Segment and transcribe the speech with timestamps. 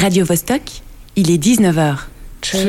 [0.00, 0.62] Radio Vostok,
[1.16, 1.96] il est 19h.
[2.40, 2.60] 3,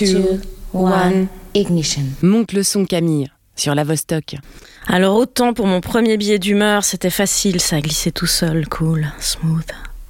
[0.00, 0.40] 2,
[0.74, 2.02] 1, ignition.
[2.22, 4.36] Monte le son Camille sur la Vostok.
[4.86, 9.66] Alors autant pour mon premier billet d'humeur, c'était facile, ça glissait tout seul, cool, smooth.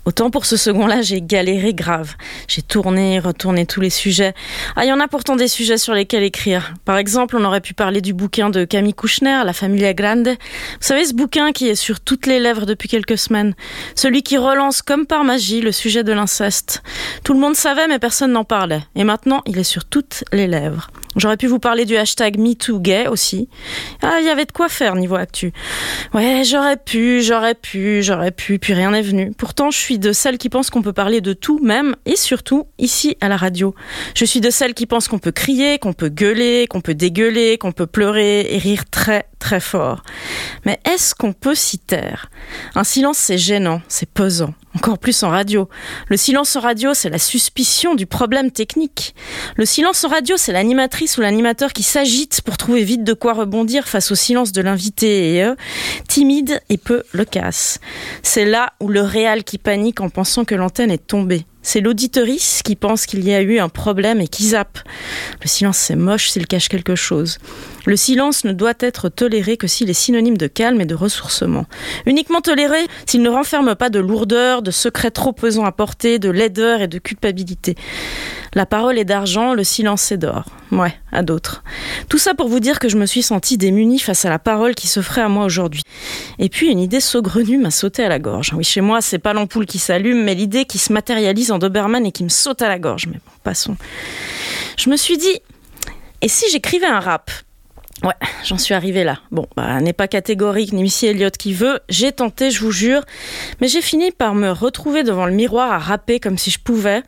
[0.09, 2.14] Autant pour ce second-là, j'ai galéré grave.
[2.46, 4.32] J'ai tourné, retourné tous les sujets.
[4.74, 6.73] Ah, il y en a pourtant des sujets sur lesquels écrire.
[6.86, 10.29] Par exemple, on aurait pu parler du bouquin de Camille Kouchner, La Familia Grande.
[10.29, 10.34] Vous
[10.80, 13.55] savez, ce bouquin qui est sur toutes les lèvres depuis quelques semaines.
[13.96, 16.82] Celui qui relance comme par magie le sujet de l'inceste.
[17.23, 18.80] Tout le monde savait, mais personne n'en parlait.
[18.95, 20.90] Et maintenant, il est sur toutes les lèvres.
[21.18, 23.48] J'aurais pu vous parler du hashtag MeTooGay aussi.
[24.02, 25.52] Ah, il y avait de quoi faire niveau actu.
[26.14, 29.32] Ouais, j'aurais pu, j'aurais pu, j'aurais pu, puis rien n'est venu.
[29.36, 32.66] Pourtant, je suis de celles qui pensent qu'on peut parler de tout, même et surtout
[32.78, 33.74] ici à la radio.
[34.14, 37.59] Je suis de celles qui pensent qu'on peut crier, qu'on peut gueuler, qu'on peut dégueuler,
[37.59, 40.02] qu'on peut pleurer et rire très très fort.
[40.65, 42.30] Mais est-ce qu'on peut s'y taire?
[42.74, 45.68] Un silence, c'est gênant, c'est pesant encore plus en radio.
[46.07, 49.12] Le silence en radio, c'est la suspicion du problème technique.
[49.57, 53.32] Le silence en radio, c'est l'animatrice ou l'animateur qui s'agite pour trouver vite de quoi
[53.32, 55.56] rebondir face au silence de l'invité et eux,
[56.06, 57.80] timide et peu loquace.
[58.23, 61.45] C'est là où le réel qui panique en pensant que l'antenne est tombée.
[61.62, 64.78] C'est l'auditorice qui pense qu'il y a eu un problème et qui zappe.
[65.42, 67.38] Le silence, c'est moche s'il cache quelque chose.
[67.84, 71.66] Le silence ne doit être toléré que s'il est synonyme de calme et de ressourcement.
[72.06, 76.31] Uniquement toléré s'il ne renferme pas de lourdeur, de secrets trop pesants à porter, de
[76.31, 77.76] laideur et de culpabilité.
[78.54, 80.44] La parole est d'argent, le silence est d'or.
[80.72, 81.62] Ouais, à d'autres.
[82.09, 84.75] Tout ça pour vous dire que je me suis sentie démunie face à la parole
[84.75, 85.82] qui s'offrait à moi aujourd'hui.
[86.38, 88.53] Et puis une idée saugrenue m'a sauté à la gorge.
[88.55, 92.05] Oui, chez moi, c'est pas l'ampoule qui s'allume, mais l'idée qui se matérialise en Doberman
[92.06, 93.06] et qui me saute à la gorge.
[93.06, 93.77] Mais bon, passons.
[94.77, 95.41] Je me suis dit,
[96.21, 97.31] et si j'écrivais un rap?
[98.05, 99.19] Ouais, j'en suis arrivée là.
[99.33, 101.81] Bon, bah, n'est pas catégorique, ni Missy Elliott qui veut.
[101.88, 103.03] J'ai tenté, je vous jure.
[103.60, 107.03] Mais j'ai fini par me retrouver devant le miroir à rapper comme si je pouvais.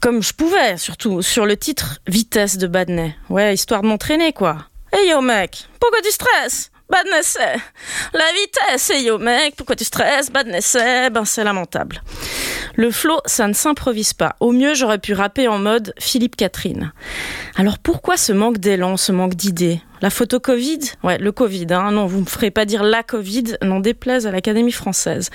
[0.00, 3.16] Comme je pouvais, surtout, sur le titre Vitesse de Badney.
[3.28, 4.66] Ouais, histoire de m'entraîner, quoi.
[4.92, 6.70] Hey yo mec, pourquoi tu stresses?
[6.88, 7.38] Badness,
[8.12, 10.30] la vitesse, hey yo mec, pourquoi tu stresses?
[10.32, 10.76] Badness,
[11.12, 12.02] ben c'est lamentable.
[12.74, 14.34] Le flow, ça ne s'improvise pas.
[14.40, 16.92] Au mieux, j'aurais pu rapper en mode Philippe Catherine.
[17.54, 19.80] Alors pourquoi ce manque d'élan, ce manque d'idées?
[20.02, 21.90] La photo Covid Ouais, le Covid, hein.
[21.92, 25.30] non, vous me ferez pas dire la Covid, n'en déplaise à l'Académie française.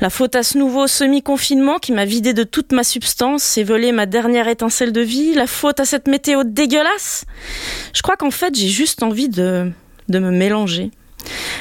[0.00, 3.90] La faute à ce nouveau semi-confinement qui m'a vidé de toute ma substance et volé
[3.92, 7.24] ma dernière étincelle de vie La faute à cette météo dégueulasse
[7.92, 9.70] Je crois qu'en fait, j'ai juste envie de,
[10.08, 10.90] de me mélanger.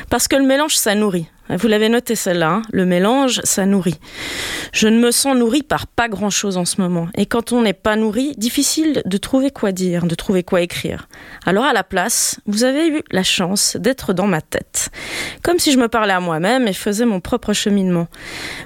[0.10, 1.28] Parce que le mélange, ça nourrit.
[1.50, 2.62] Vous l'avez noté celle-là, hein.
[2.72, 4.00] le mélange, ça nourrit.
[4.74, 7.08] Je ne me sens nourrie par pas grand-chose en ce moment.
[7.16, 11.08] Et quand on n'est pas nourri, difficile de trouver quoi dire, de trouver quoi écrire.
[11.46, 14.90] Alors à la place, vous avez eu la chance d'être dans ma tête.
[15.42, 18.08] Comme si je me parlais à moi-même et faisais mon propre cheminement.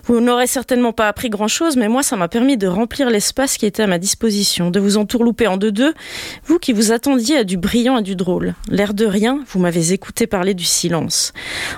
[0.06, 3.66] Vous n'aurez certainement pas appris grand-chose, mais moi, ça m'a permis de remplir l'espace qui
[3.66, 5.94] était à ma disposition, de vous entourlouper en deux-deux,
[6.46, 8.56] vous qui vous attendiez à du brillant et du drôle.
[8.70, 11.34] L'air de rien, vous m'avez écouté parler du silence.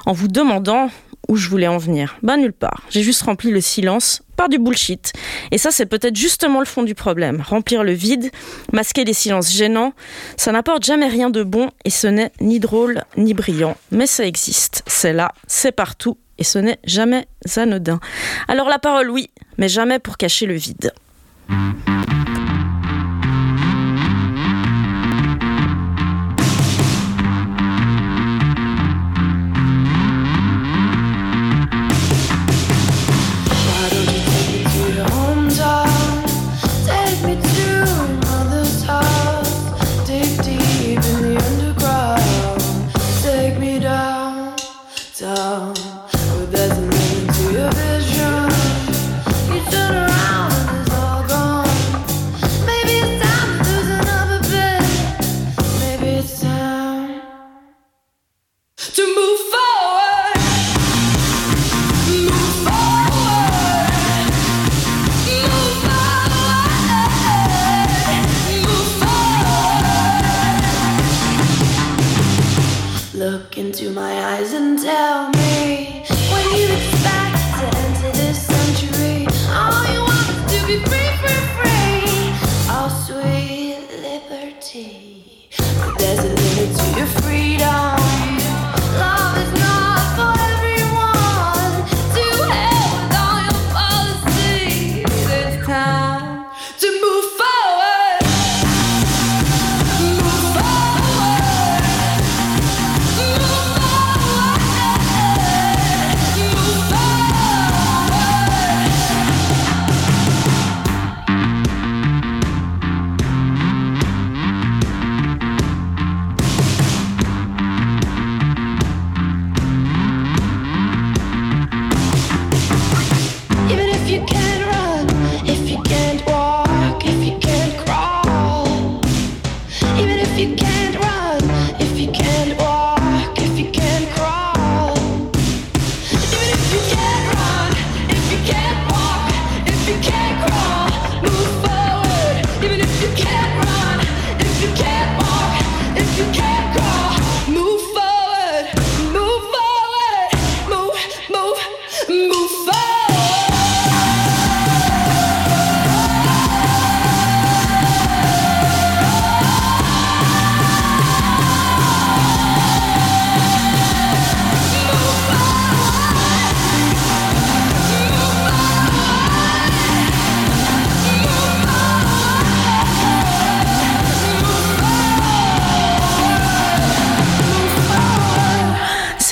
[0.05, 0.89] En vous demandant
[1.29, 2.83] où je voulais en venir Bah nulle part.
[2.89, 5.13] J'ai juste rempli le silence par du bullshit.
[5.51, 7.41] Et ça, c'est peut-être justement le fond du problème.
[7.47, 8.31] Remplir le vide,
[8.71, 9.93] masquer les silences gênants,
[10.37, 13.77] ça n'apporte jamais rien de bon et ce n'est ni drôle ni brillant.
[13.91, 14.83] Mais ça existe.
[14.87, 17.99] C'est là, c'est partout et ce n'est jamais anodin.
[18.47, 20.91] Alors la parole, oui, mais jamais pour cacher le vide.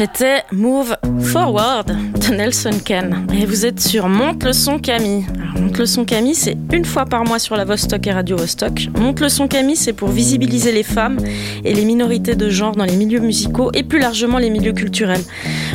[0.02, 3.26] czy C'était Move Forward de Nelson Ken.
[3.34, 5.26] Et vous êtes sur Monte le son Camille.
[5.60, 8.90] Monte le son Camille, c'est une fois par mois sur la Vostok et Radio Vostok.
[9.00, 11.18] Monte le son Camille, c'est pour visibiliser les femmes
[11.64, 15.24] et les minorités de genre dans les milieux musicaux et plus largement les milieux culturels.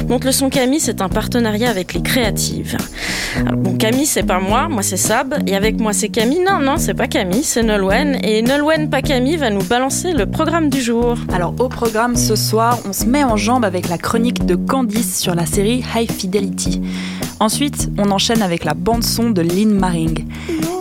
[0.09, 2.77] Monte le son Camille, c'est un partenariat avec les créatives.
[3.57, 6.41] Bon, Camille, c'est pas moi, moi c'est Sab, et avec moi c'est Camille.
[6.47, 8.19] Non, non, c'est pas Camille, c'est Nolwenn.
[8.23, 11.17] Et Nolwenn, pas Camille, va nous balancer le programme du jour.
[11.33, 15.19] Alors au programme ce soir, on se met en jambe avec la chronique de Candice
[15.19, 16.81] sur la série High Fidelity.
[17.41, 20.27] Ensuite, on enchaîne avec la bande son de Lynn Maring.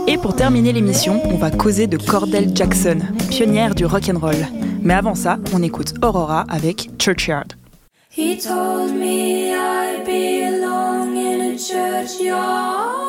[0.07, 2.99] Et pour terminer l'émission, on va causer de Cordell Jackson,
[3.29, 4.35] pionnière du rock and roll.
[4.81, 7.53] Mais avant ça, on écoute Aurora avec Churchyard.
[8.15, 13.05] He told me I belong in a churchyard.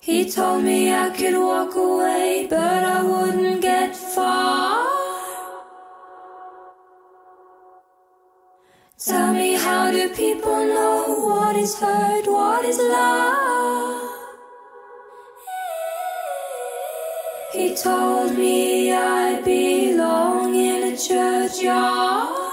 [0.00, 5.03] He told me I could walk away, but I wouldn't get far.
[9.06, 14.10] Tell me, how do people know what is hurt, what is love?
[17.52, 22.43] He told me I belong in a churchyard.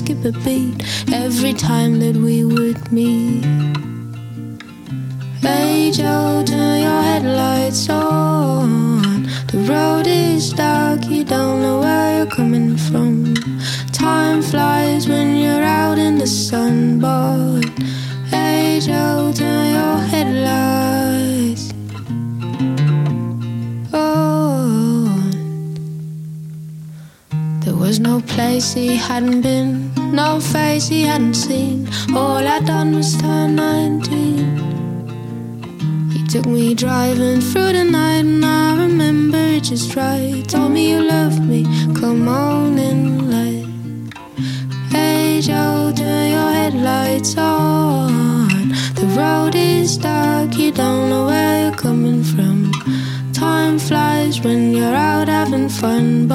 [0.00, 0.76] Skip a beat
[1.12, 3.44] every time that we would meet.
[5.42, 9.24] Hey Joe, turn your headlights on.
[9.52, 13.34] The road is dark, you don't know where you're coming from.
[13.92, 17.64] Time flies when you're out in the sun, but
[18.32, 21.64] hey Joe, turn your headlights
[23.92, 25.30] on.
[27.64, 31.88] There was no place he hadn't been, no face he hadn't seen.
[32.14, 36.10] All I'd done was turn 19.
[36.10, 40.46] He took me driving through the night, and I remember it just right.
[40.48, 41.64] Told me you loved me,
[41.94, 43.66] come on in light.
[44.90, 48.68] Hey Joe, turn your headlights on.
[48.94, 52.72] The road is dark, you don't know where you're coming from.
[53.32, 56.28] Time flies when you're out having fun,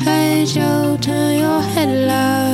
[0.00, 2.45] hey Joe, turn your headlights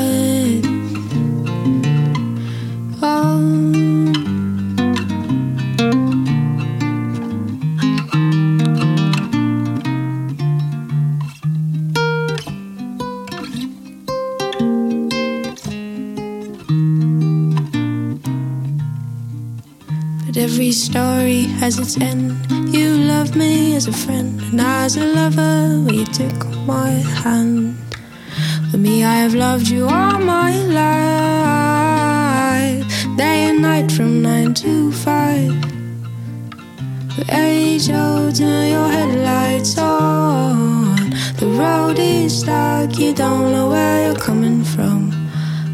[20.63, 22.37] every story has its end.
[22.73, 26.91] You loved me as a friend, and as a lover, we took my
[27.23, 27.75] hand.
[28.71, 31.67] For me, I have loved you all my life,
[33.17, 35.53] day and night from nine to five.
[37.17, 41.11] But age old, turn your headlights on.
[41.41, 45.11] The road is dark, you don't know where you're coming from.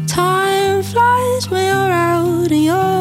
[0.07, 2.98] Time flies when you're out and you're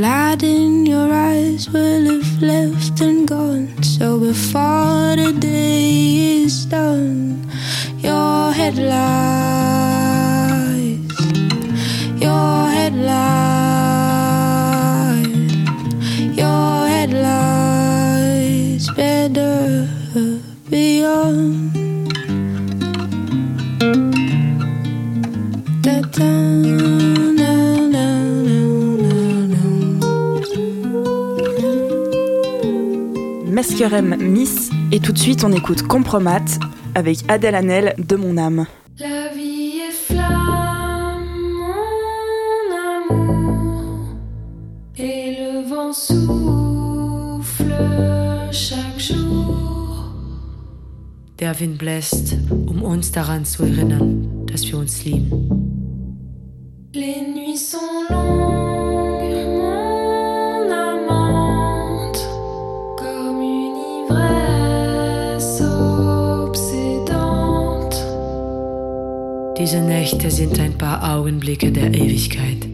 [0.00, 3.82] light in your eyes will have left and gone.
[3.82, 7.50] So before the day is done,
[7.98, 8.90] your headlights,
[12.22, 13.18] your headlights,
[16.36, 19.88] your headlights better
[20.70, 21.04] be
[33.80, 36.44] Miss, et tout de suite on écoute Compromat
[36.96, 38.66] avec Adèle Hanel de mon âme.
[38.98, 41.22] La vie est flamme,
[43.08, 44.16] mon amour,
[44.96, 47.72] et le vent souffle
[48.50, 50.12] chaque jour.
[51.38, 55.48] Der Wind bläst, um uns daran zu erinnern, dass wir uns lieben.
[56.94, 57.78] Les nuits sont
[58.10, 58.57] longues,
[69.58, 72.68] Diese Nächte sind ein paar Augenblicke der Ewigkeit.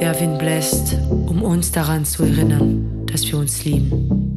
[0.00, 0.96] Der Wind bläst,
[1.26, 4.27] um uns daran zu erinnern, dass wir uns lieben.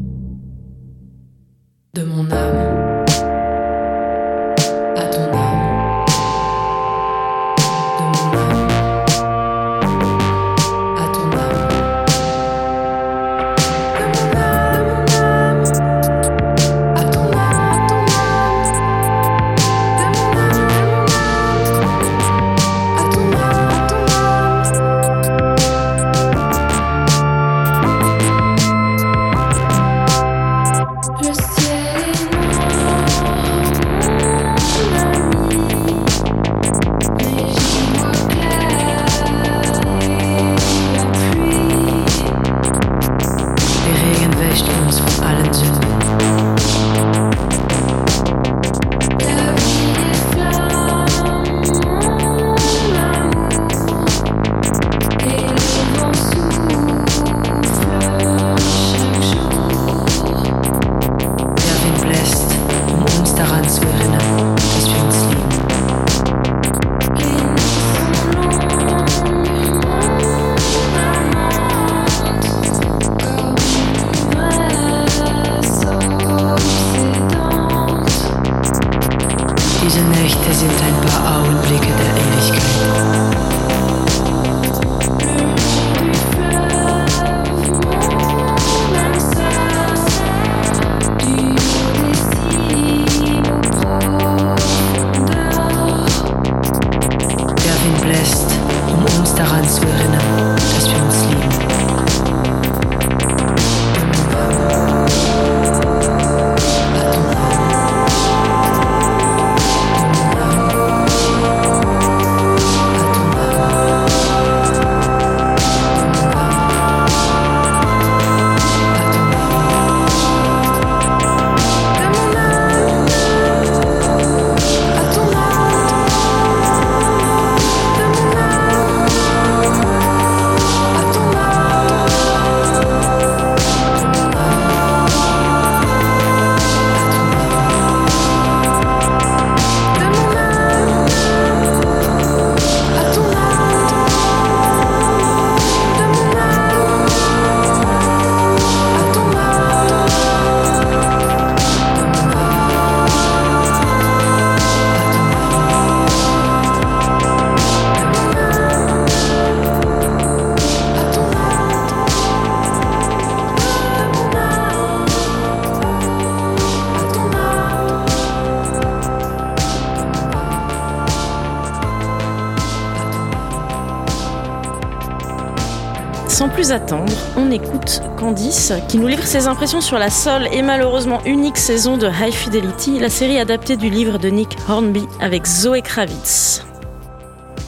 [176.72, 181.58] Attendre, on écoute Candice qui nous livre ses impressions sur la seule et malheureusement unique
[181.58, 186.66] saison de High Fidelity, la série adaptée du livre de Nick Hornby avec Zoé Kravitz.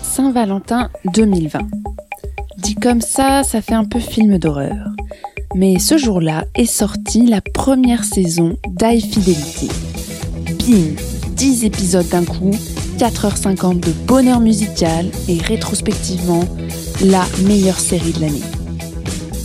[0.02, 1.60] Saint-Valentin 2020.
[2.58, 4.78] Dit comme ça, ça fait un peu film d'horreur.
[5.56, 9.70] Mais ce jour-là est sortie la première saison d'High Fidelity.
[10.60, 10.96] Bim
[11.36, 12.52] 10 épisodes d'un coup,
[12.98, 16.46] 4h50 de bonheur musical et rétrospectivement
[17.04, 18.53] la meilleure série de l'année.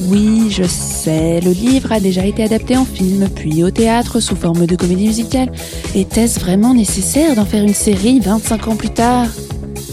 [0.00, 4.36] Oui, je sais, le livre a déjà été adapté en film, puis au théâtre sous
[4.36, 5.50] forme de comédie musicale.
[5.94, 9.26] Était-ce vraiment nécessaire d'en faire une série 25 ans plus tard?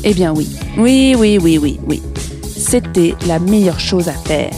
[0.03, 2.03] Eh bien oui, oui, oui, oui, oui, oui.
[2.55, 4.51] C'était la meilleure chose à faire.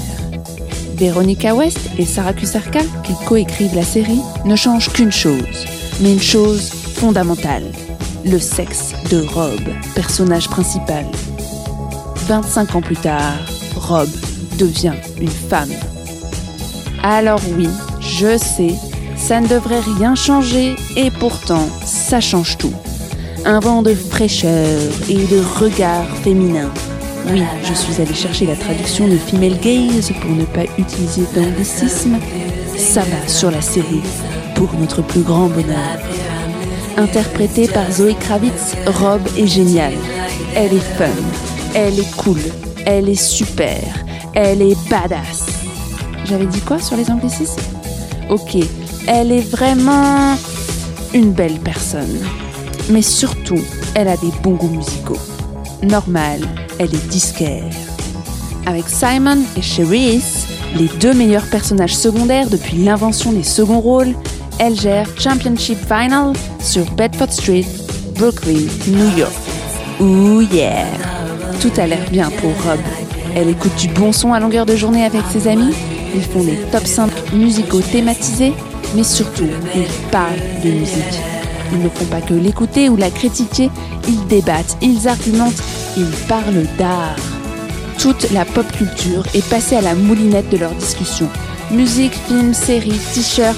[0.95, 5.65] Veronica West et Sarah Kusarka, qui coécrivent la série, ne changent qu'une chose,
[6.01, 7.71] mais une chose fondamentale.
[8.25, 9.61] Le sexe de Rob,
[9.95, 11.05] personnage principal.
[12.27, 13.37] 25 ans plus tard,
[13.75, 14.09] Rob
[14.57, 15.71] devient une femme.
[17.03, 18.75] Alors oui, je sais,
[19.15, 22.73] ça ne devrait rien changer et pourtant, ça change tout.
[23.45, 26.69] Un vent de fraîcheur et de regard féminin.
[27.29, 32.17] Oui, je suis allée chercher la traduction de female gaze pour ne pas utiliser d'anglicisme.
[32.77, 34.03] Ça va sur la série
[34.55, 35.97] pour notre plus grand bonheur.
[36.97, 39.93] Interprétée par Zoé Kravitz, Rob est géniale.
[40.55, 41.05] Elle est fun,
[41.75, 42.39] elle est cool,
[42.85, 43.83] elle est super,
[44.33, 45.45] elle est badass.
[46.25, 47.61] J'avais dit quoi sur les anglicismes?
[48.29, 48.57] Ok,
[49.07, 50.35] elle est vraiment
[51.13, 52.19] une belle personne.
[52.89, 53.61] Mais surtout,
[53.95, 55.19] elle a des bons goûts musicaux.
[55.83, 56.41] Normal,
[56.79, 57.63] elle est disquaire.
[58.65, 64.13] Avec Simon et Cherise, les deux meilleurs personnages secondaires depuis l'invention des seconds rôles,
[64.59, 67.65] elle gère Championship Final sur Bedford Street,
[68.15, 69.33] Brooklyn, New York.
[70.01, 70.85] Ooh yeah!
[71.61, 72.79] Tout a l'air bien pour Rob.
[73.35, 75.73] Elle écoute du bon son à longueur de journée avec ses amis.
[76.15, 78.53] Ils font des top 5 musicaux thématisés,
[78.95, 81.19] mais surtout, ils parlent de musique.
[81.71, 83.69] Ils ne font pas que l'écouter ou la critiquer,
[84.07, 85.61] ils débattent, ils argumentent,
[85.97, 87.15] ils parlent d'art.
[87.99, 91.29] Toute la pop culture est passée à la moulinette de leurs discussions.
[91.71, 93.57] Musique, films, séries, t-shirts.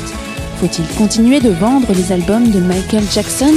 [0.60, 3.54] Faut-il continuer de vendre les albums de Michael Jackson?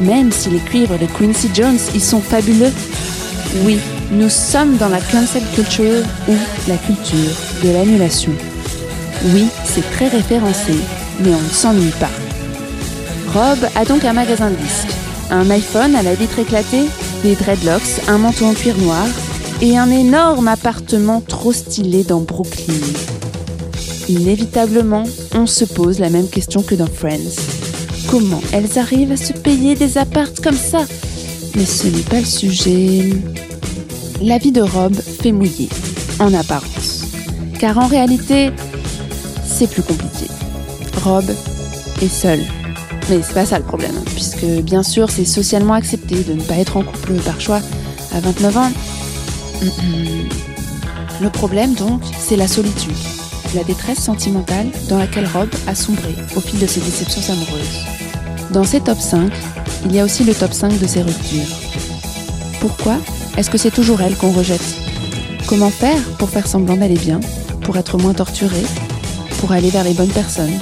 [0.00, 2.72] Même si les cuivres de Quincy Jones, ils sont fabuleux.
[3.64, 3.78] Oui,
[4.10, 6.34] nous sommes dans la cancel culture ou
[6.68, 8.32] la culture de l'annulation.
[9.32, 10.74] Oui, c'est très référencé,
[11.20, 12.10] mais on ne s'ennuie pas.
[13.32, 14.94] Rob a donc un magasin de disques,
[15.30, 16.86] un iPhone à la vitre éclatée,
[17.22, 19.06] des dreadlocks, un manteau en cuir noir
[19.60, 22.74] et un énorme appartement trop stylé dans Brooklyn.
[24.08, 27.40] Inévitablement, on se pose la même question que dans Friends.
[28.08, 30.84] Comment elles arrivent à se payer des appartes comme ça?
[31.56, 33.10] Mais ce n'est pas le sujet.
[34.22, 35.68] La vie de Rob fait mouiller,
[36.18, 37.04] en apparence.
[37.58, 38.50] Car en réalité,
[39.44, 40.26] c'est plus compliqué.
[41.04, 41.24] Rob
[42.00, 42.40] est seul.
[43.08, 46.56] Mais c'est pas ça le problème, puisque bien sûr c'est socialement accepté de ne pas
[46.56, 47.60] être en couple par choix
[48.12, 48.72] à 29 ans.
[51.20, 52.96] Le problème donc, c'est la solitude,
[53.54, 57.84] la détresse sentimentale dans laquelle Rob a sombré au fil de ses déceptions amoureuses.
[58.50, 59.30] Dans ces top 5,
[59.84, 61.56] il y a aussi le top 5 de ses ruptures.
[62.60, 62.96] Pourquoi?
[63.36, 64.64] Est-ce que c'est toujours elle qu'on rejette?
[65.46, 67.20] Comment faire pour faire semblant d'aller bien,
[67.62, 68.62] pour être moins torturé,
[69.38, 70.58] pour aller vers les bonnes personnes?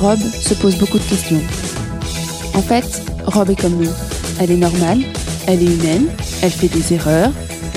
[0.00, 1.40] Rob se pose beaucoup de questions.
[2.54, 3.90] En fait, Rob est comme nous.
[4.38, 5.00] Elle est normale,
[5.46, 6.06] elle est humaine,
[6.42, 7.32] elle fait des erreurs,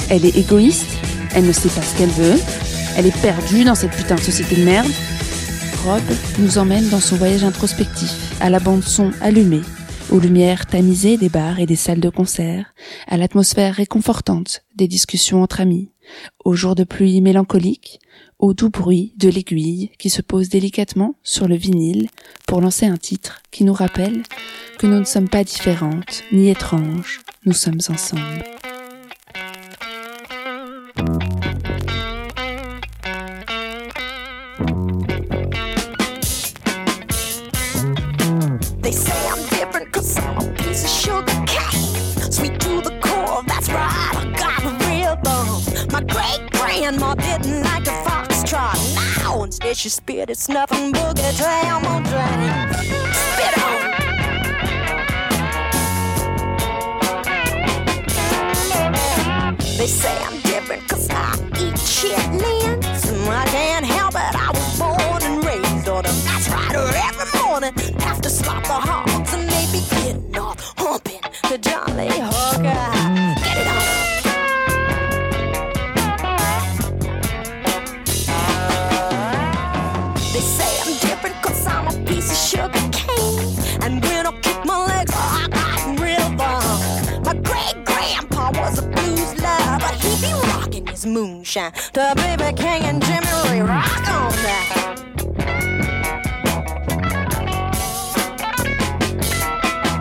[0.09, 0.87] elle est égoïste,
[1.33, 2.39] elle ne sait pas ce qu'elle veut,
[2.97, 4.91] elle est perdue dans cette putain de société de merde.
[5.85, 6.01] Rob
[6.39, 9.61] nous emmène dans son voyage introspectif, à la bande son allumée,
[10.11, 12.73] aux lumières tamisées des bars et des salles de concert,
[13.07, 15.91] à l'atmosphère réconfortante des discussions entre amis,
[16.43, 17.99] aux jours de pluie mélancoliques,
[18.39, 22.09] au doux bruit de l'aiguille qui se pose délicatement sur le vinyle
[22.47, 24.23] pour lancer un titre qui nous rappelle
[24.79, 28.43] que nous ne sommes pas différentes ni étranges, nous sommes ensemble.
[46.89, 48.77] Grandma didn't like the foxtrot.
[49.17, 52.73] Now instead she spit it's nothing boogie jam on jam.
[53.13, 53.79] Spit on.
[59.77, 63.29] They say I'm different cause I eat chitlins.
[63.29, 66.15] I can't help it, I was born and raised on them.
[66.25, 72.09] That's right, every morning after slop the hogs and maybe getting off humping the jolly
[72.09, 72.58] hooker.
[90.99, 91.71] His moonshine.
[91.93, 94.69] The baby king and Jimmy Ray rock on that.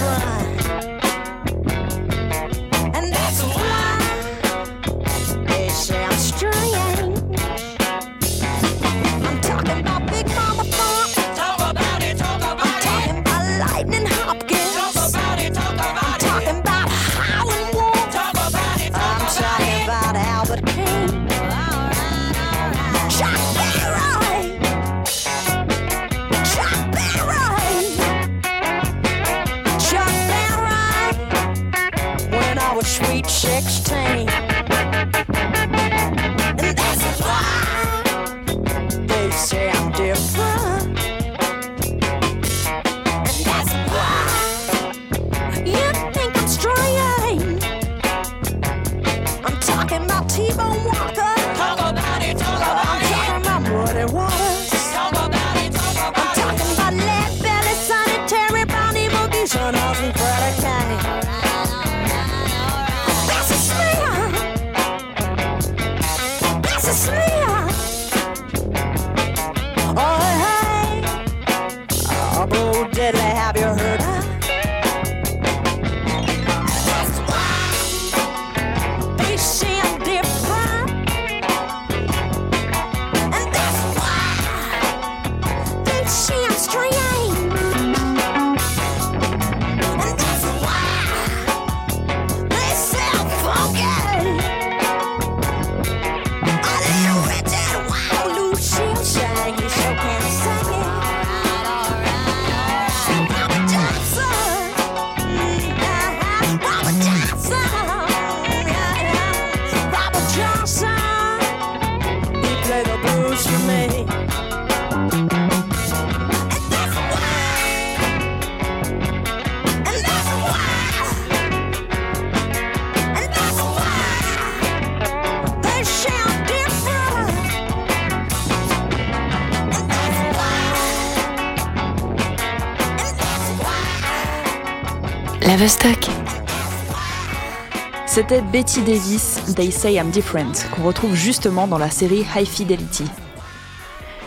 [138.06, 143.06] C'était Betty Davis, They Say I'm Different, qu'on retrouve justement dans la série High Fidelity.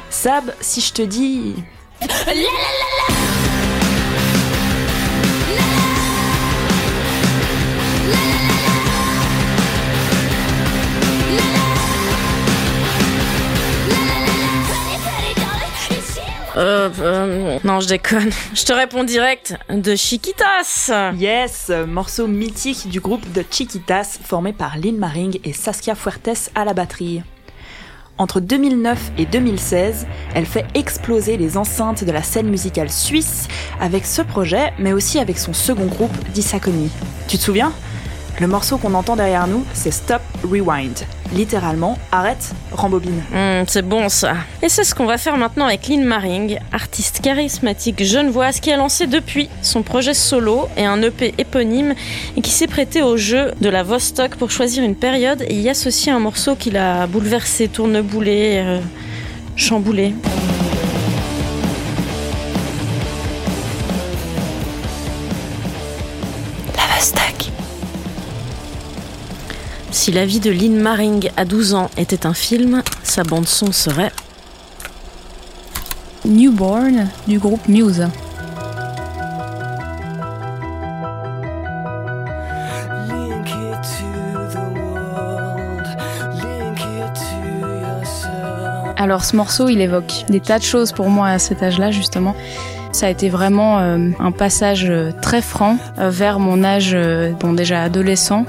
[0.09, 1.57] Sab, si je te dis.
[16.57, 18.31] Euh, euh, non, je déconne.
[18.55, 20.91] Je te réponds direct de Chiquitas.
[21.19, 26.65] Yes, morceau mythique du groupe The Chiquitas, formé par Lynn Maring et Saskia Fuertes à
[26.65, 27.23] la batterie.
[28.19, 33.47] Entre 2009 et 2016, elle fait exploser les enceintes de la scène musicale suisse
[33.79, 36.91] avec ce projet, mais aussi avec son second groupe, Disaconi.
[37.29, 37.75] Tu te souviens?
[38.39, 41.07] Le morceau qu'on entend derrière nous, c'est Stop Rewind.
[41.35, 43.23] Littéralement, arrête, rembobine.
[43.33, 44.35] Hmm, c'est bon ça.
[44.63, 48.77] Et c'est ce qu'on va faire maintenant avec Lynn Maring, artiste charismatique genevoise qui a
[48.77, 51.95] lancé depuis son projet solo et un EP éponyme
[52.37, 55.71] et qui s'est prêté au jeu de la Vostok pour choisir une période et y
[55.71, 58.81] associer un morceau qui l'a bouleversé, tourneboulé, euh,
[59.57, 60.13] chamboulé.
[70.07, 73.73] Si la vie de Lynn Maring à 12 ans était un film, sa bande son
[73.73, 74.13] serait
[76.25, 78.07] Newborn du groupe Muse.
[83.09, 84.07] Link it to
[84.53, 85.89] the world,
[86.37, 88.95] link it to yourself.
[88.97, 92.37] Alors ce morceau, il évoque des tas de choses pour moi à cet âge-là justement.
[92.93, 97.33] Ça a été vraiment euh, un passage euh, très franc euh, vers mon âge, euh,
[97.33, 98.47] bon déjà adolescent,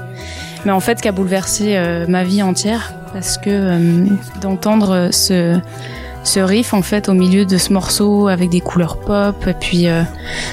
[0.64, 4.06] mais en fait qui a bouleversé euh, ma vie entière parce que euh,
[4.40, 5.58] d'entendre ce
[6.24, 9.88] ce riff en fait au milieu de ce morceau avec des couleurs pop et puis
[9.88, 10.02] euh,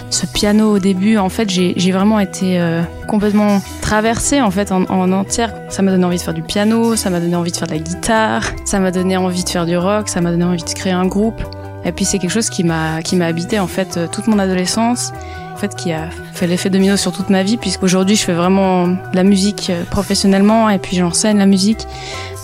[0.10, 4.84] ce piano au début en fait j'ai vraiment été euh, complètement traversée en fait en,
[4.84, 5.54] en entière.
[5.70, 7.74] Ça m'a donné envie de faire du piano ça m'a donné envie de faire de
[7.74, 10.74] la guitare ça m'a donné envie de faire du rock ça m'a donné envie de
[10.74, 11.42] créer un groupe.
[11.84, 14.40] Et puis c'est quelque chose qui m'a qui m'a habité en fait euh, toute mon
[14.40, 15.12] adolescence
[15.56, 18.98] en fait qui a fait l'effet domino sur toute ma vie puisqu'aujourd'hui je fais vraiment
[19.14, 21.88] la musique euh, professionnellement et puis j'enseigne la musique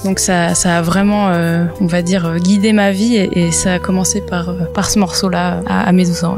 [0.05, 3.73] Donc ça, ça a vraiment, euh, on va dire, euh, guidé ma vie et, ça
[3.73, 6.37] a commencé par, par ce morceau-là à, mes 12 ans.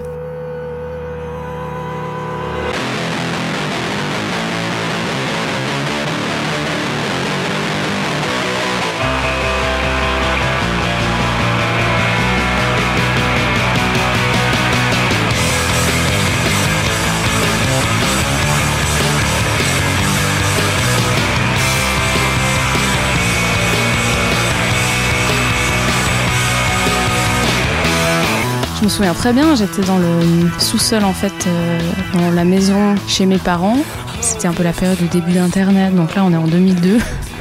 [28.83, 30.19] Je me souviens très bien, j'étais dans le
[30.59, 31.79] sous-sol en fait, euh,
[32.15, 33.77] dans la maison chez mes parents.
[34.19, 36.97] C'était un peu la période du début d'Internet, donc là on est en 2002.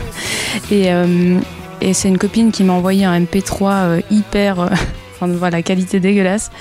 [0.70, 1.40] Et, euh,
[1.80, 4.60] et c'est une copine qui m'a envoyé un MP3 euh, hyper...
[4.60, 4.68] euh,
[5.14, 6.52] Enfin, voilà, qualité dégueulasse.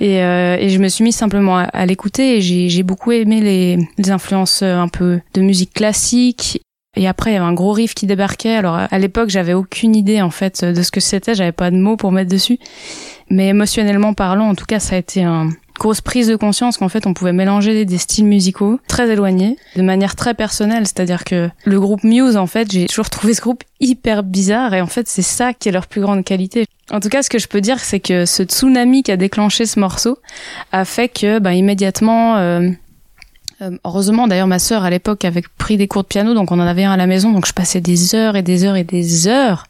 [0.00, 3.40] Et, euh, et je me suis mis simplement à, l'écouter et j'ai j'ai beaucoup aimé
[3.40, 6.60] les, les influences euh, un peu de musique classique
[6.96, 8.56] et après, il y avait un gros riff qui débarquait.
[8.56, 11.36] Alors, à l'époque, j'avais aucune idée, en fait, de ce que c'était.
[11.36, 12.58] J'avais pas de mots pour mettre dessus.
[13.30, 16.88] Mais émotionnellement parlant, en tout cas, ça a été une grosse prise de conscience qu'en
[16.88, 20.86] fait, on pouvait mélanger des styles musicaux très éloignés, de manière très personnelle.
[20.86, 24.74] C'est-à-dire que le groupe Muse, en fait, j'ai toujours trouvé ce groupe hyper bizarre.
[24.74, 26.66] Et en fait, c'est ça qui est leur plus grande qualité.
[26.90, 29.64] En tout cas, ce que je peux dire, c'est que ce tsunami qui a déclenché
[29.64, 30.18] ce morceau
[30.72, 32.68] a fait que, ben, immédiatement, euh,
[33.62, 36.58] euh, heureusement, d'ailleurs, ma sœur à l'époque avait pris des cours de piano, donc on
[36.58, 38.84] en avait un à la maison, donc je passais des heures et des heures et
[38.84, 39.64] des heures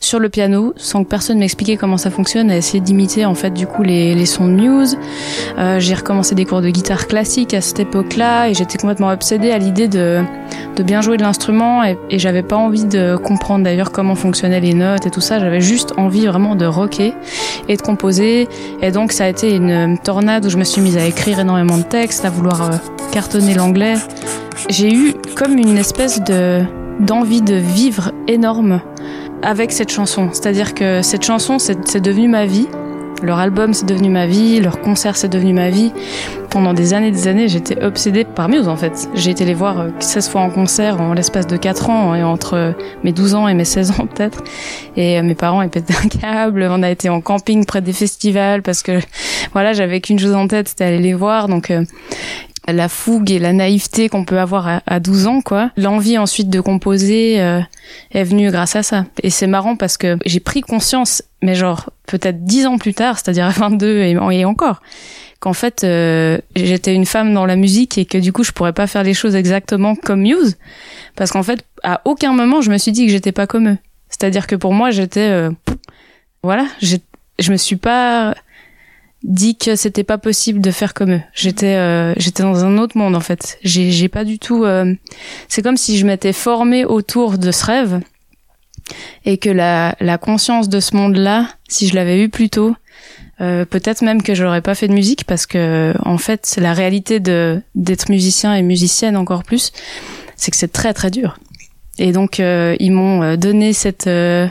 [0.00, 3.50] sur le piano sans que personne m'expliquait comment ça fonctionne, à essayer d'imiter en fait
[3.50, 4.98] du coup les, les sons de Muse.
[5.56, 9.52] Euh, j'ai recommencé des cours de guitare classique à cette époque-là et j'étais complètement obsédée
[9.52, 10.24] à l'idée de,
[10.74, 14.74] de bien jouer de l'instrument et, j'avais pas envie de comprendre d'ailleurs comment fonctionnaient les
[14.74, 15.38] notes et tout ça.
[15.38, 17.14] J'avais juste envie vraiment de rocker
[17.68, 18.48] et de composer
[18.82, 21.78] et donc ça a été une tornade où je me suis mise à écrire énormément
[21.78, 22.76] de textes, à vouloir euh,
[23.28, 23.94] cartonner l'anglais.
[24.70, 26.62] J'ai eu comme une espèce de
[26.98, 28.80] d'envie de vivre énorme
[29.42, 30.30] avec cette chanson.
[30.32, 32.66] C'est-à-dire que cette chanson, c'est devenu ma vie.
[33.22, 34.60] Leur album, c'est devenu ma vie.
[34.60, 35.92] Leur concert, c'est devenu ma vie.
[36.50, 39.08] Pendant des années des années, j'étais obsédée par Muse, en fait.
[39.14, 42.22] J'ai été les voir euh, 16 fois en concert en l'espace de 4 ans, et
[42.22, 42.72] entre euh,
[43.04, 44.42] mes 12 ans et mes 16 ans, peut-être.
[44.96, 46.66] Et euh, mes parents, ils pétaient un câble.
[46.70, 49.00] On a été en camping près des festivals parce que,
[49.52, 51.48] voilà, j'avais qu'une chose en tête, c'était aller les voir.
[51.48, 51.84] Donc, euh,
[52.72, 55.70] la fougue et la naïveté qu'on peut avoir à, à 12 ans, quoi.
[55.76, 57.60] L'envie ensuite de composer euh,
[58.12, 59.06] est venue grâce à ça.
[59.22, 63.18] Et c'est marrant parce que j'ai pris conscience, mais genre peut-être 10 ans plus tard,
[63.18, 64.82] c'est-à-dire à 22 et, encore,
[65.40, 68.72] qu'en fait euh, j'étais une femme dans la musique et que du coup je pourrais
[68.72, 70.56] pas faire les choses exactement comme Muse,
[71.16, 73.78] parce qu'en fait à aucun moment je me suis dit que j'étais pas comme eux.
[74.08, 75.50] C'est-à-dire que pour moi j'étais, euh,
[76.42, 78.34] voilà, je me suis pas
[79.22, 81.20] dit que c'était pas possible de faire comme eux.
[81.34, 83.58] J'étais euh, j'étais dans un autre monde en fait.
[83.62, 84.94] J'ai j'ai pas du tout euh,
[85.48, 88.00] c'est comme si je m'étais formée autour de ce rêve
[89.24, 92.74] et que la la conscience de ce monde-là, si je l'avais eu plus tôt,
[93.40, 97.20] euh, peut-être même que j'aurais pas fait de musique parce que en fait, la réalité
[97.20, 99.72] de d'être musicien et musicienne encore plus,
[100.36, 101.38] c'est que c'est très très dur.
[101.98, 104.46] Et donc euh, ils m'ont euh, donné cette euh,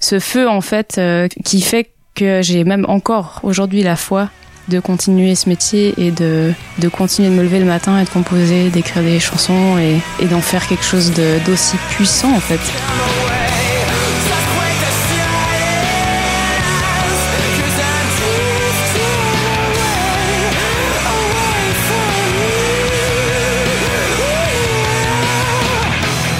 [0.00, 1.00] ce feu en fait
[1.44, 4.28] qui fait que j'ai même encore aujourd'hui la foi
[4.66, 8.08] de continuer ce métier et de, de continuer de me lever le matin et de
[8.10, 11.12] composer, d'écrire des chansons et, d'en faire quelque chose
[11.46, 12.58] d'aussi puissant en fait.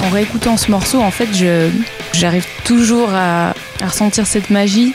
[0.05, 1.29] En réécoutant ce morceau, en fait,
[2.13, 4.93] j'arrive toujours à ressentir cette magie.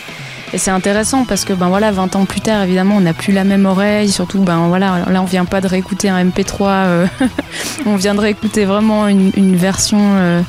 [0.53, 3.33] Et c'est intéressant parce que ben voilà, 20 ans plus tard, évidemment, on n'a plus
[3.33, 4.09] la même oreille.
[4.09, 6.61] Surtout, ben voilà, là, on vient pas de réécouter un MP3.
[6.61, 7.07] euh,
[7.87, 10.41] on vient de réécouter vraiment une, version euh,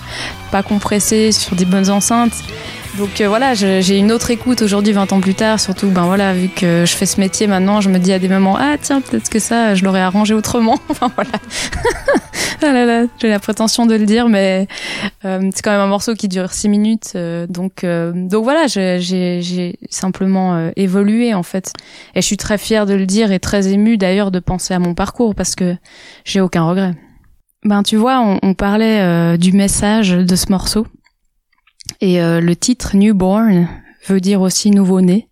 [0.51, 2.35] pas compressée sur des bonnes enceintes.
[2.99, 5.59] Donc euh, voilà, j'ai une autre écoute aujourd'hui, 20 ans plus tard.
[5.59, 8.29] Surtout, ben voilà, vu que je fais ce métier maintenant, je me dis à des
[8.29, 10.79] moments, ah tiens, peut-être que ça, je l'aurais arrangé autrement.
[10.89, 11.31] enfin voilà.
[12.63, 14.69] ah là là, j'ai la prétention de le dire, mais
[15.25, 17.13] euh, c'est quand même un morceau qui dure 6 minutes.
[17.17, 21.73] euh, donc, euh, donc voilà, j'ai simplement euh, évolué en fait.
[22.15, 24.79] Et je suis très fière de le dire et très émue d'ailleurs de penser à
[24.79, 25.75] mon parcours parce que
[26.25, 26.95] j'ai aucun regret.
[27.65, 30.87] Ben tu vois, on, on parlait euh, du message de ce morceau.
[32.01, 33.69] Et euh, le titre Newborn
[34.07, 35.29] veut dire aussi nouveau-né.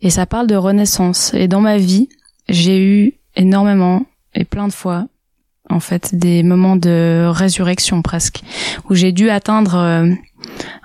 [0.00, 1.34] Et ça parle de renaissance.
[1.34, 2.08] Et dans ma vie,
[2.48, 5.06] j'ai eu énormément et plein de fois,
[5.68, 8.42] en fait, des moments de résurrection presque,
[8.88, 10.12] où j'ai dû atteindre euh,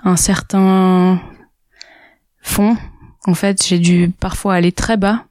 [0.04, 1.20] un certain
[2.40, 2.76] fond.
[3.26, 5.24] En fait, j'ai dû parfois aller très bas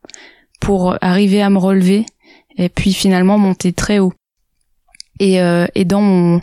[0.60, 2.06] pour arriver à me relever
[2.58, 4.14] et puis finalement monter très haut.
[5.20, 6.42] Et, euh, et dans mon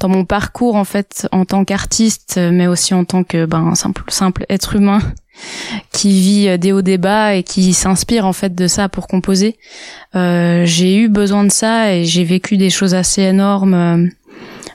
[0.00, 4.02] dans mon parcours en fait en tant qu'artiste, mais aussi en tant que ben simple
[4.08, 5.00] simple être humain
[5.92, 9.06] qui vit euh, des hauts des bas et qui s'inspire en fait de ça pour
[9.06, 9.56] composer.
[10.14, 14.10] Euh, j'ai eu besoin de ça et j'ai vécu des choses assez énormes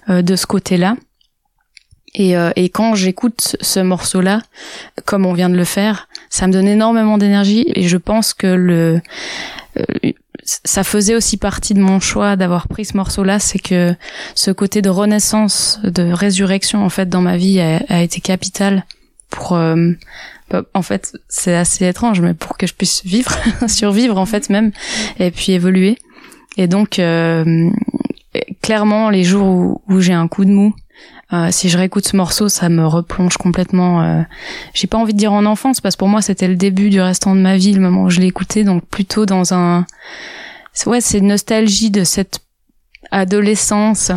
[0.10, 0.95] euh, de ce côté-là.
[2.13, 4.41] Et, euh, et quand j'écoute ce morceau-là,
[5.05, 8.47] comme on vient de le faire, ça me donne énormément d'énergie et je pense que
[8.47, 9.01] le
[10.47, 13.93] ça faisait aussi partie de mon choix d'avoir pris ce morceau-là, c'est que
[14.33, 18.86] ce côté de renaissance, de résurrection en fait dans ma vie a, a été capital
[19.29, 19.91] pour euh,
[20.49, 23.36] bah, en fait c'est assez étrange mais pour que je puisse vivre
[23.67, 24.71] survivre en fait même
[25.19, 25.97] et puis évoluer.
[26.55, 27.69] Et donc euh,
[28.62, 30.73] clairement les jours où, où j'ai un coup de mou
[31.33, 34.01] euh, si je réécoute ce morceau, ça me replonge complètement.
[34.01, 34.21] Euh,
[34.73, 37.01] j'ai pas envie de dire en enfance parce que pour moi c'était le début du
[37.01, 39.86] restant de ma vie, le moment où je l'ai écouté, donc plutôt dans un.
[40.86, 42.39] Ouais, c'est nostalgie de cette
[43.12, 44.12] adolescence.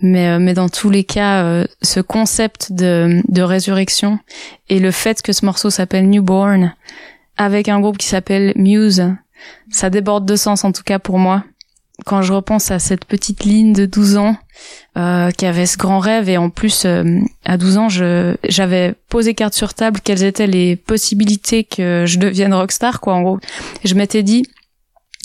[0.00, 4.20] Mais, euh, mais dans tous les cas, euh, ce concept de, de résurrection
[4.68, 6.72] et le fait que ce morceau s'appelle Newborn,
[7.36, 9.12] avec un groupe qui s'appelle Muse,
[9.70, 11.44] ça déborde de sens en tout cas pour moi.
[12.06, 14.36] Quand je repense à cette petite ligne de 12 ans
[14.96, 18.94] euh, qui avait ce grand rêve et en plus euh, à 12 ans je j'avais
[19.08, 23.40] posé carte sur table quelles étaient les possibilités que je devienne rockstar quoi en gros.
[23.84, 24.44] Je m'étais dit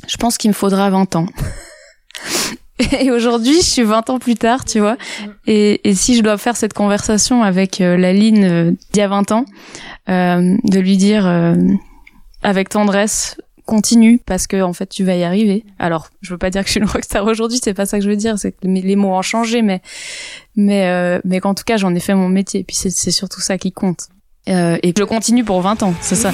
[0.08, 1.28] je pense qu'il me faudra 20 ans.
[3.00, 4.98] Et aujourd'hui, je suis 20 ans plus tard, tu vois.
[5.46, 9.02] Et, et si je dois faire cette conversation avec euh, la Line euh, d'il y
[9.02, 9.46] a 20 ans,
[10.08, 11.26] de lui dire
[12.42, 15.66] avec tendresse, continue parce que en fait tu vas y arriver.
[15.80, 18.04] Alors, je veux pas dire que je suis une rockstar aujourd'hui, c'est pas ça que
[18.04, 19.82] je veux dire, c'est que les mots ont changé, mais
[20.56, 22.62] mais euh, mais qu'en tout cas j'en ai fait mon métier.
[22.62, 24.08] Et puis c'est c'est surtout ça qui compte.
[24.50, 26.34] Euh, et je continue pour 20 ans, c'est ça.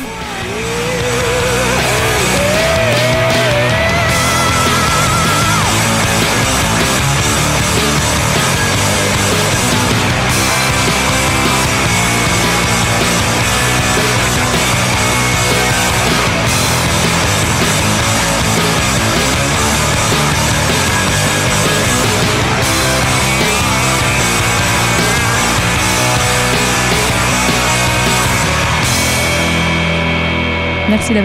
[30.90, 31.22] Merci la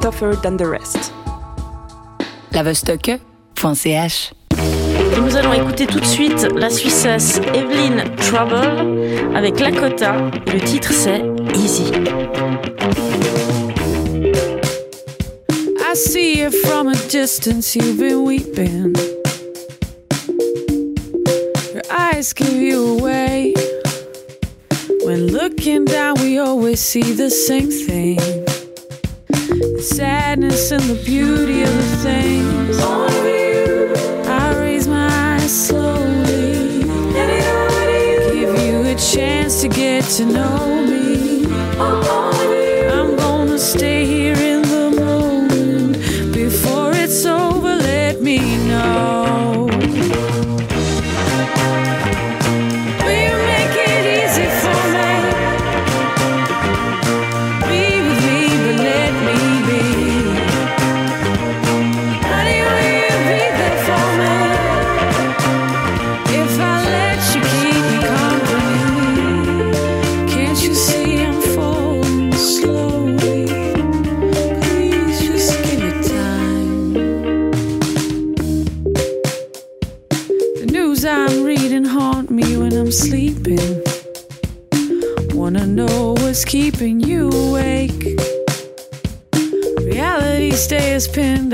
[0.00, 1.12] tougher than the rest.
[2.52, 4.32] Lavostocke.ch
[5.26, 10.14] nous allons écouter tout de suite la Suissesse Evelyn Trouble avec Lakota.
[10.46, 11.22] Et le titre c'est
[11.54, 11.90] Easy.
[15.80, 18.94] I see you from a distance, you've been weeping.
[21.72, 23.54] Your eyes give you away.
[25.04, 28.18] When looking down, we always see the same thing.
[30.36, 32.78] sadness and the beauty of the things.
[34.28, 36.82] I raise my eyes slowly,
[38.34, 41.46] give you a chance to get to know me.
[41.78, 44.25] I'm gonna stay here.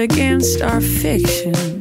[0.03, 1.72] against our fiction.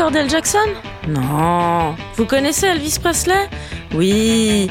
[0.00, 0.66] Cordell Jackson
[1.08, 1.94] Non.
[2.16, 3.50] Vous connaissez Elvis Presley
[3.94, 4.70] Oui.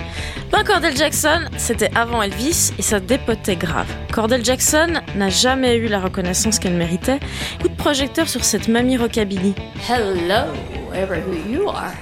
[0.51, 3.85] Ben Cordell Jackson, c'était avant Elvis et ça dépotait grave.
[4.11, 7.19] Cordell Jackson n'a jamais eu la reconnaissance qu'elle méritait.
[7.61, 9.53] Coup de projecteur sur cette mamie rockabilly.
[9.87, 10.51] Hello,
[10.89, 11.93] whoever who you are.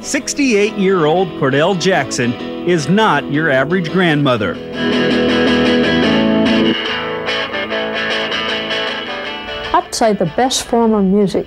[0.00, 2.32] 68-year-old Cordell Jackson
[2.66, 4.56] is not your average grandmother.
[10.08, 11.46] the best form of music,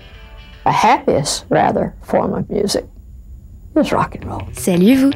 [0.64, 2.86] the happiest rather form of music.
[4.54, 5.12] Salut vous.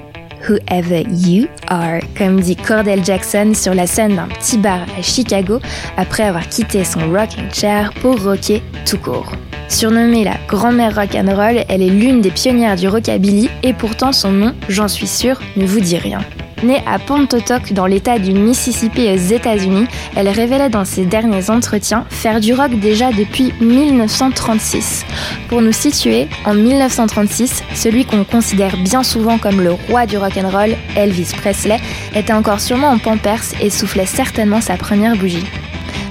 [0.48, 5.60] Whoever You Are, comme dit Cordell Jackson sur la scène d'un petit bar à Chicago
[5.98, 9.32] après avoir quitté son rocking chair pour rocker tout court.
[9.68, 14.56] Surnommée la grand-mère rock'n'roll, elle est l'une des pionnières du rockabilly et pourtant son nom,
[14.70, 16.20] j'en suis sûre, ne vous dit rien.
[16.64, 22.05] Née à Pontotoc dans l'état du Mississippi aux États-Unis, elle révélait dans ses derniers entretiens
[22.10, 25.05] faire du rock déjà depuis 1936.
[25.49, 30.76] Pour nous situer, en 1936, celui qu'on considère bien souvent comme le roi du rock'n'roll,
[30.95, 31.80] Elvis Presley,
[32.16, 35.45] était encore sûrement en pampers et soufflait certainement sa première bougie.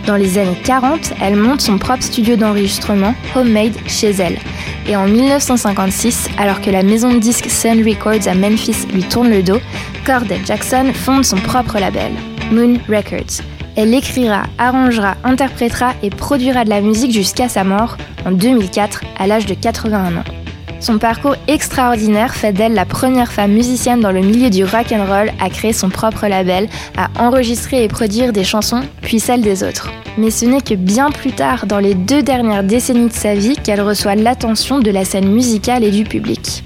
[0.07, 4.38] Dans les années 40, elle monte son propre studio d'enregistrement, Homemade, chez elle.
[4.86, 9.30] Et en 1956, alors que la maison de disques Sun Records à Memphis lui tourne
[9.30, 9.59] le dos,
[10.07, 12.12] Cordell Jackson fonde son propre label,
[12.52, 13.42] Moon Records.
[13.74, 19.26] Elle écrira, arrangera, interprétera et produira de la musique jusqu'à sa mort en 2004 à
[19.26, 20.45] l'âge de 81 ans.
[20.81, 25.07] Son parcours extraordinaire fait d'elle la première femme musicienne dans le milieu du rock and
[25.07, 29.62] roll à créer son propre label, à enregistrer et produire des chansons, puis celles des
[29.62, 29.91] autres.
[30.18, 33.57] Mais ce n'est que bien plus tard, dans les deux dernières décennies de sa vie,
[33.57, 36.62] qu'elle reçoit l'attention de la scène musicale et du public.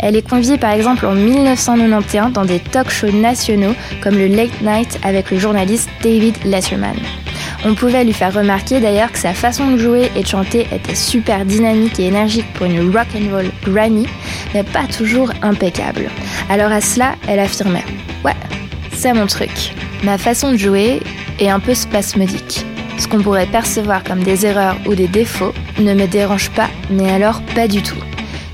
[0.00, 4.98] Elle est conviée par exemple en 1991 dans des talk-shows nationaux comme le Late Night
[5.02, 6.96] avec le journaliste David Letterman.
[7.64, 10.94] On pouvait lui faire remarquer d'ailleurs que sa façon de jouer et de chanter était
[10.94, 14.06] super dynamique et énergique pour une rock and roll Grammy,
[14.54, 16.08] mais pas toujours impeccable.
[16.48, 17.84] Alors à cela, elle affirmait
[18.24, 18.36] "Ouais,
[18.92, 19.74] c'est mon truc.
[20.04, 21.00] Ma façon de jouer
[21.38, 22.64] est un peu spasmodique.
[22.96, 27.10] Ce qu'on pourrait percevoir comme des erreurs ou des défauts ne me dérange pas, mais
[27.10, 28.02] alors pas du tout."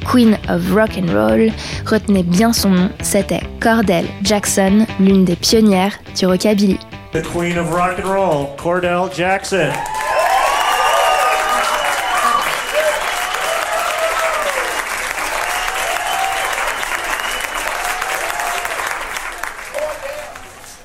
[0.04, 1.52] Queen of Rock and Roll,
[1.84, 6.78] retenez bien son nom, c'était Cordell Jackson, l'une des pionnières du rockabilly.
[7.12, 9.72] The Queen of Rock and Roll, Cordell Jackson.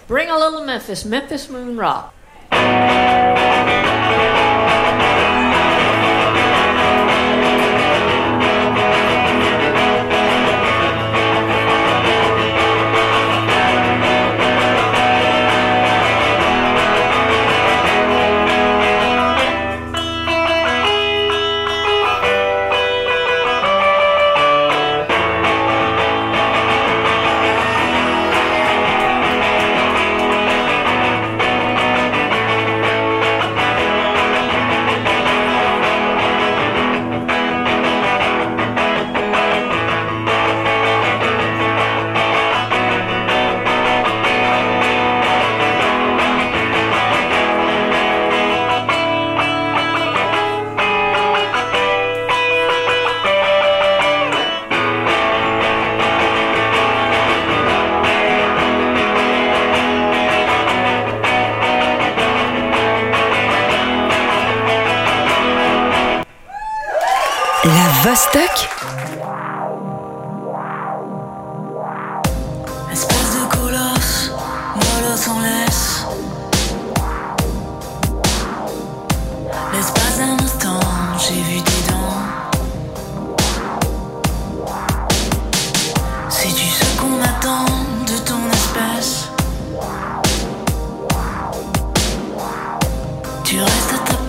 [0.07, 2.13] Bring a little Memphis, Memphis Moon Rock.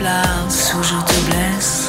[0.02, 1.81] Place ou je te blesse.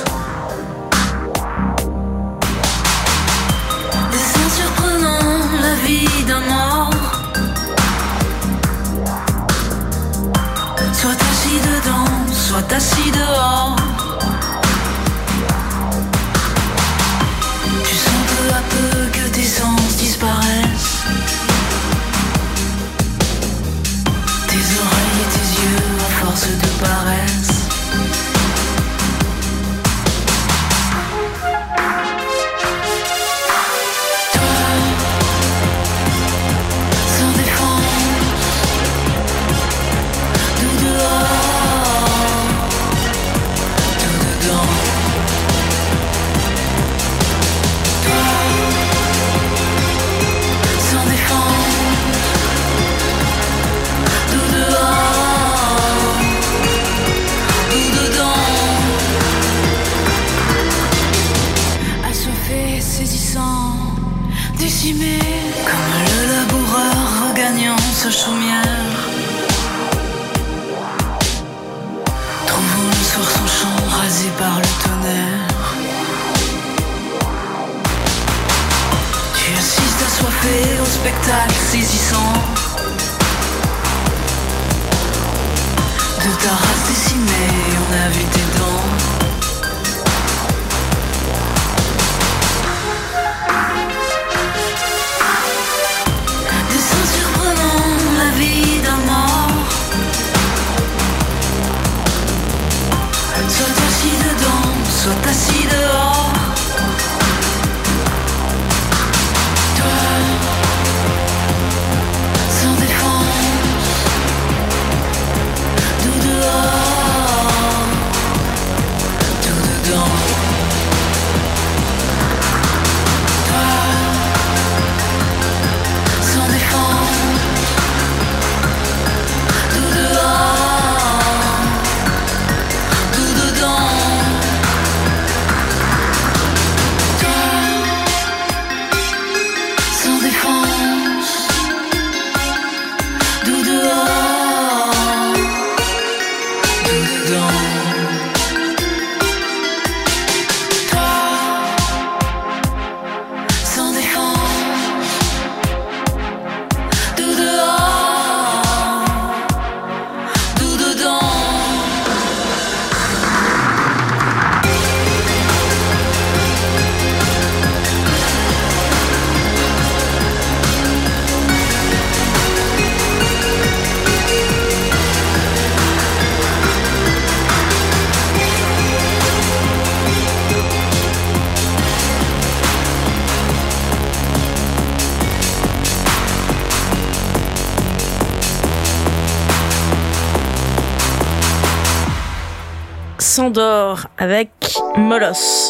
[194.24, 194.50] avec
[194.96, 195.63] Molos.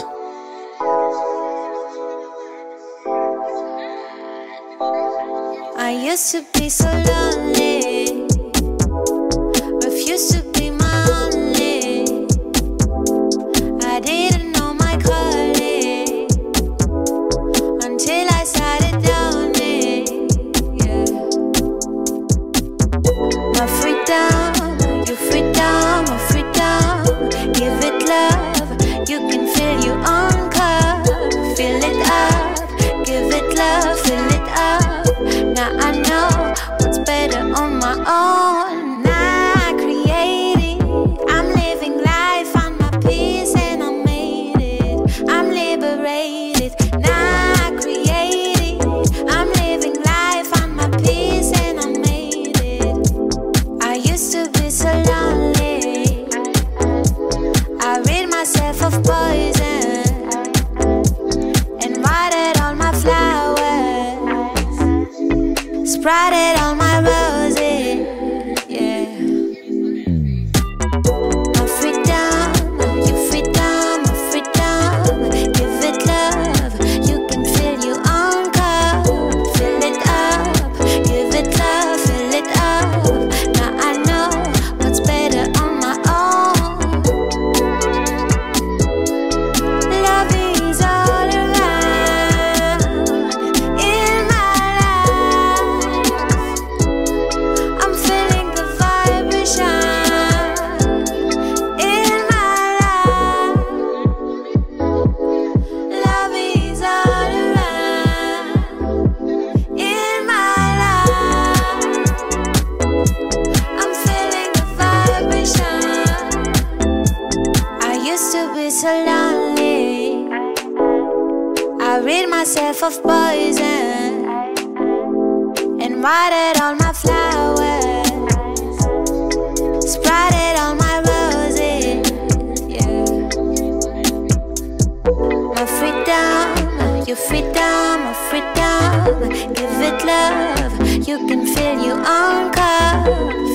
[137.14, 139.54] your freedom, oh freedom.
[139.54, 141.08] Give it love.
[141.08, 143.06] You can feel your own cup.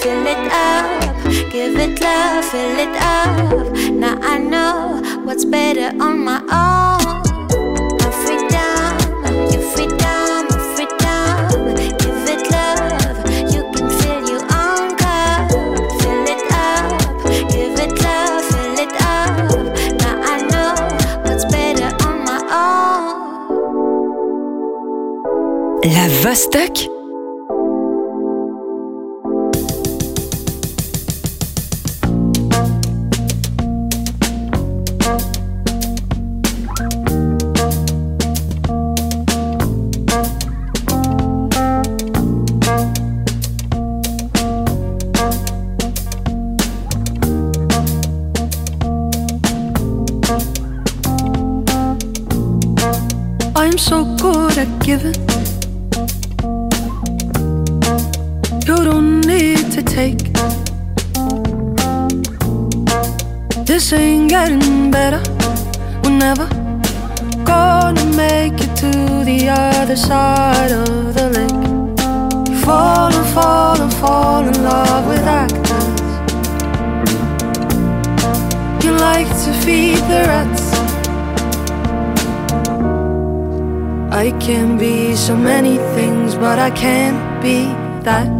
[0.02, 1.24] Fill it up.
[1.50, 3.92] Give it love, fill it up.
[3.92, 7.07] Now I know what's better on my own.
[26.19, 26.97] Vostok
[86.69, 87.64] I can't be
[88.05, 88.38] that, that,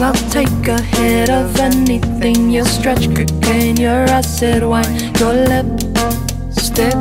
[0.00, 2.50] I'll take a hit of anything.
[2.50, 6.94] Your stretch cocaine, your acid wine, your lipstick.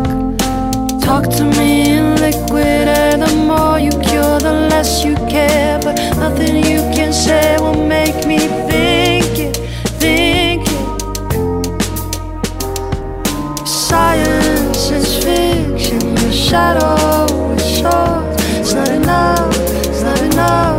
[1.02, 3.18] Talk to me in liquid air.
[3.18, 5.80] The more you cure, the less you care.
[5.80, 9.58] But nothing you can say will make me think it,
[10.02, 10.78] think it.
[13.68, 16.02] Science is fiction.
[16.18, 18.26] Your shadow is short.
[18.60, 19.56] It's not enough.
[19.86, 20.76] It's not enough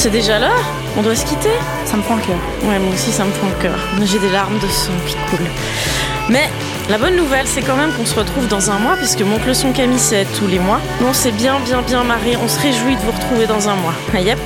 [0.00, 0.64] c'est déjà l'heure
[0.96, 1.52] On doit se quitter
[1.84, 2.38] Ça me prend le cœur.
[2.62, 3.78] Ouais, moi aussi, ça me prend le cœur.
[4.02, 5.46] J'ai des larmes de sang qui coulent.
[6.30, 6.48] Mais
[6.88, 9.52] la bonne nouvelle, c'est quand même qu'on se retrouve dans un mois, puisque Monte le
[9.52, 10.80] son Camille, c'est tous les mois.
[11.06, 12.38] On s'est bien, bien, bien marré.
[12.42, 13.94] On se réjouit de vous retrouver dans un mois.
[14.14, 14.38] Yep.